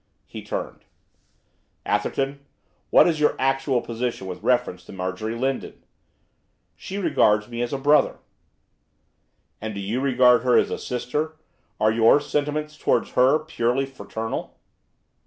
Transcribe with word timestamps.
He 0.25 0.41
turned. 0.41 0.83
'Atherton, 1.85 2.39
what 2.89 3.07
is 3.07 3.19
your 3.19 3.35
actual 3.37 3.81
position 3.81 4.25
with 4.25 4.41
reference 4.41 4.83
to 4.85 4.91
Marjorie 4.91 5.37
Lindon?' 5.37 5.83
'She 6.75 6.97
regards 6.97 7.47
me 7.47 7.61
as 7.61 7.71
a 7.71 7.77
brother.' 7.77 8.17
'And 9.61 9.75
do 9.75 9.79
you 9.79 10.01
regard 10.01 10.41
her 10.41 10.57
as 10.57 10.71
a 10.71 10.79
sister? 10.79 11.35
Are 11.79 11.91
your 11.91 12.19
sentiments 12.19 12.79
towards 12.79 13.11
her 13.11 13.37
purely 13.37 13.85
fraternal? 13.85 14.57